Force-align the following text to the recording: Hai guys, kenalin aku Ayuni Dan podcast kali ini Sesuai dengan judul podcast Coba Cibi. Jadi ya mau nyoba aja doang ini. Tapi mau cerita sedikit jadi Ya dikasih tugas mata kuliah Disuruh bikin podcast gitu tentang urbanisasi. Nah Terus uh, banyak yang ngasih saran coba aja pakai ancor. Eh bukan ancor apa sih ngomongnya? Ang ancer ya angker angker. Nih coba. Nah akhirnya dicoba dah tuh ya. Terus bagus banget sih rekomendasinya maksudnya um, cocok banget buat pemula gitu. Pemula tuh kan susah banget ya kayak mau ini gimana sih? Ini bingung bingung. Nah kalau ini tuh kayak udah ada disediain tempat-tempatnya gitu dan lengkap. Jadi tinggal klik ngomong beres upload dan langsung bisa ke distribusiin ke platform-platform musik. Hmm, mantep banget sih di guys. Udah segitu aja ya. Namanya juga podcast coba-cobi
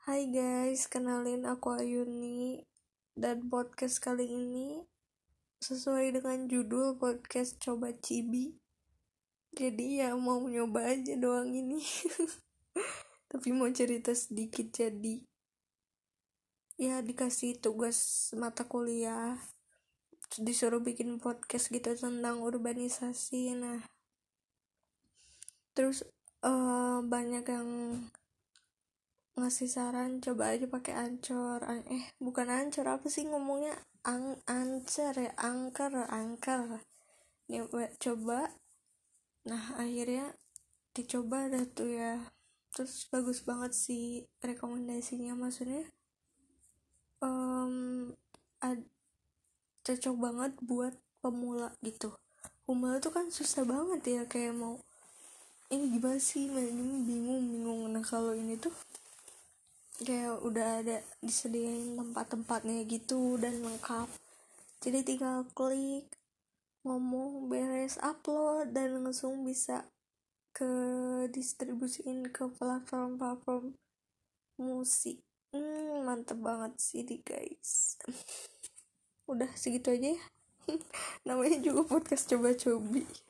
Hai 0.00 0.32
guys, 0.32 0.88
kenalin 0.88 1.44
aku 1.44 1.76
Ayuni 1.76 2.64
Dan 3.12 3.52
podcast 3.52 4.00
kali 4.00 4.32
ini 4.32 4.80
Sesuai 5.60 6.16
dengan 6.16 6.48
judul 6.48 6.96
podcast 6.96 7.60
Coba 7.60 7.92
Cibi. 7.92 8.56
Jadi 9.52 10.00
ya 10.00 10.16
mau 10.16 10.40
nyoba 10.48 10.96
aja 10.96 11.20
doang 11.20 11.52
ini. 11.52 11.84
Tapi 13.30 13.52
mau 13.52 13.68
cerita 13.76 14.16
sedikit 14.16 14.72
jadi 14.72 15.20
Ya 16.80 17.04
dikasih 17.04 17.60
tugas 17.60 18.32
mata 18.40 18.64
kuliah 18.64 19.36
Disuruh 20.40 20.80
bikin 20.80 21.20
podcast 21.20 21.68
gitu 21.68 21.92
tentang 21.92 22.40
urbanisasi. 22.40 23.52
Nah 23.52 23.84
Terus 25.76 26.08
uh, 26.40 27.04
banyak 27.04 27.44
yang 27.44 27.68
ngasih 29.40 29.68
saran 29.72 30.20
coba 30.20 30.54
aja 30.54 30.68
pakai 30.68 30.94
ancor. 30.94 31.64
Eh 31.88 32.04
bukan 32.20 32.48
ancor 32.52 32.86
apa 32.86 33.06
sih 33.08 33.24
ngomongnya? 33.26 33.74
Ang 34.04 34.36
ancer 34.44 35.16
ya 35.16 35.32
angker 35.40 35.92
angker. 36.08 36.84
Nih 37.48 37.64
coba. 38.00 38.52
Nah 39.48 39.64
akhirnya 39.80 40.36
dicoba 40.92 41.48
dah 41.48 41.64
tuh 41.64 41.90
ya. 41.90 42.20
Terus 42.70 43.08
bagus 43.10 43.42
banget 43.42 43.72
sih 43.74 44.28
rekomendasinya 44.44 45.34
maksudnya 45.34 45.88
um, 47.24 48.14
cocok 49.84 50.16
banget 50.16 50.52
buat 50.64 50.94
pemula 51.20 51.74
gitu. 51.84 52.12
Pemula 52.64 53.02
tuh 53.02 53.12
kan 53.12 53.26
susah 53.28 53.64
banget 53.64 54.00
ya 54.06 54.22
kayak 54.28 54.54
mau 54.56 54.78
ini 55.70 55.98
gimana 55.98 56.18
sih? 56.18 56.50
Ini 56.50 57.06
bingung 57.06 57.42
bingung. 57.50 57.80
Nah 57.90 58.02
kalau 58.02 58.34
ini 58.34 58.58
tuh 58.58 58.74
kayak 60.00 60.40
udah 60.40 60.80
ada 60.80 61.04
disediain 61.20 61.96
tempat-tempatnya 61.96 62.88
gitu 62.88 63.36
dan 63.36 63.60
lengkap. 63.60 64.08
Jadi 64.80 65.04
tinggal 65.04 65.44
klik 65.52 66.08
ngomong 66.82 67.52
beres 67.52 68.00
upload 68.00 68.72
dan 68.72 69.04
langsung 69.04 69.44
bisa 69.44 69.84
ke 70.56 70.72
distribusiin 71.28 72.32
ke 72.32 72.48
platform-platform 72.48 73.76
musik. 74.56 75.20
Hmm, 75.52 76.08
mantep 76.08 76.40
banget 76.40 76.72
sih 76.80 77.04
di 77.04 77.20
guys. 77.20 78.00
Udah 79.30 79.52
segitu 79.52 79.92
aja 79.92 80.16
ya. 80.16 80.22
Namanya 81.28 81.60
juga 81.60 81.84
podcast 81.84 82.24
coba-cobi 82.28 83.29